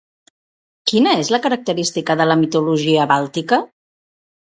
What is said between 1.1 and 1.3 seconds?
és